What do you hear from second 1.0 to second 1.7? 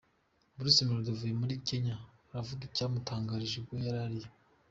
uvuye muri